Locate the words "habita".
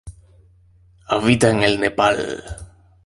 1.09-1.51